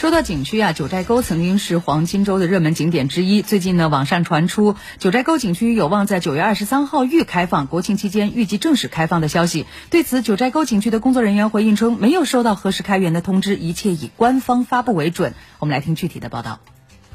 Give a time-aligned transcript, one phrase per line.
[0.00, 3.42] 说到景区啊，九寨沟曾经是黄金周的热门景点之一。
[3.42, 9.66] 最近呢，网上传出九寨沟景区有望在九月二十三号预开放，国庆期间预计正式开放的消息。
[9.90, 15.34] 对此，九寨沟景区的工作人员回应称，没有收到何时开园的通知，一切以官方发布为准。
[15.58, 16.60] 我们来听具体的报道。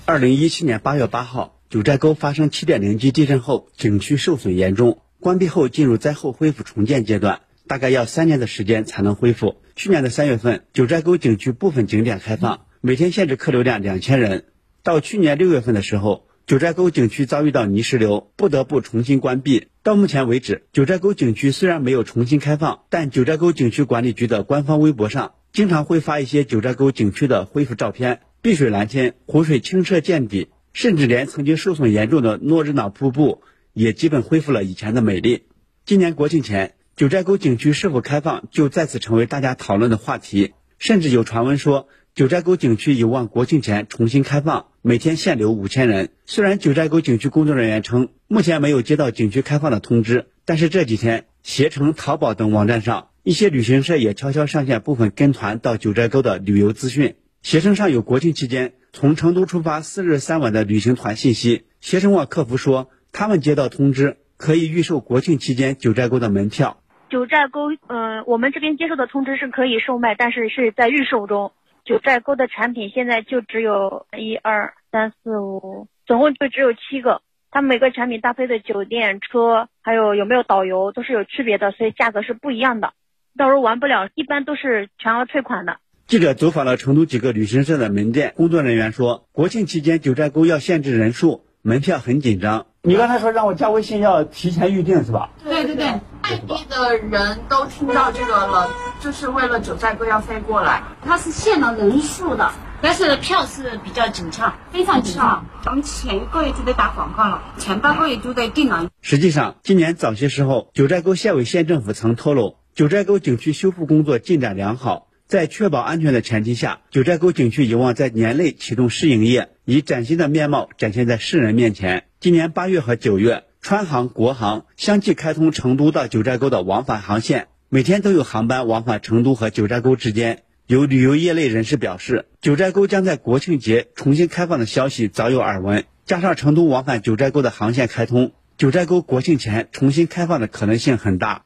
[0.05, 9.55] 二零一七年八月八号，九寨沟发生七点零级地震后，景区受损严重，关闭后进入灾后恢复重建阶段，大概要三年的时间才能恢复。
[9.75, 12.59] 去年的三月份，九寨沟景区部分景点开放。
[12.88, 14.45] 每天限制客流量两千人。
[14.84, 19.70] 到去年六月份的时候，九寨沟景区遭遇到泥石流，不得不重新关闭。
[19.81, 33.41] 到目前为止，九寨沟景区虽然没有重新开放，但九寨沟景区管理局的官方微博上经常会发一些九寨沟景区的恢复照片，碧水蓝天，湖水清澈见底，甚至连曾经受损严重的诺日瑙瀑布
[33.73, 35.47] 也基本恢复了以前的美丽。
[35.88, 41.88] 今年国庆前，九寨沟景区是否开放就再次成为大家讨论的话题，甚至有传闻说。
[42.15, 46.11] 九寨沟景区有望国庆前重新开放，每天限流五千人。
[46.23, 57.16] 虽然九寨沟景区工作人员称目前没有接到景区开放的通知，但是这几天携程、淘宝等网站上一些旅行社也悄悄上线部分跟团到九寨沟的旅游资讯。
[57.41, 61.66] 携程上有国庆期间从成都出发四日三晚的旅行团信息。
[61.81, 66.81] 携程网客服说，他们接到通知可以预售国庆期间九寨沟的门票。
[67.09, 71.52] 九寨沟，嗯，我们这边接受的通知是可以售卖，但是是在预售中。
[71.86, 77.22] 九寨沟的产品现在就只有一二三四五，总共就只有七个。
[77.52, 82.94] 它每个产品搭配的酒店、车，还有有没有导游，都是有区别的，所以价格是不一样的。
[83.38, 85.78] 到时候玩不了，一般都是全额退款的。
[86.08, 92.66] 记者走访了成都几个旅行社的门店，工作人员说，国庆期间九寨沟要限制人数，门票很紧张。
[92.81, 95.30] 你刚才说让我加微信，要提前预定是吧？
[95.44, 95.88] 对对对，
[96.26, 98.68] 外地的人都听到这个了，
[99.00, 105.44] 就是为了九寨沟要飞过来，它是限了人数的，但是票是比较紧俏，非常紧俏。
[105.68, 108.90] 我们前一个月就得打广告了，前半个月就得订了。
[109.02, 115.09] 实际上，今年早些时候，九寨沟县委县政府曾透露，九寨沟景区修复工作进展良好。
[115.28, 122.06] 在确保安全的前提下，九寨沟景区有望在年内启动试营业，以崭新的面貌展现在世人面前。
[122.19, 130.44] 今年八月和九月，川航、国航相继开通成都到九寨沟的往返航线，每天都有航班往返成都和九寨沟之间。
[130.68, 141.42] 有旅游业内人士表示，九寨沟将在国庆节重新开放的消息早有耳闻，加上成都往返九寨沟的航线开通，九寨沟国庆前重新开放的可能性很大。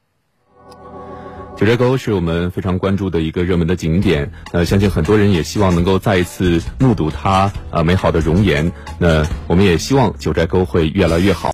[1.55, 8.73] 九寨沟是我们非常关注的一个热门的景点，呃，相信很多人也希望能够再一次目睹它呃美好的容颜。
[8.97, 11.47] 那我们也希望九寨沟会越来越好。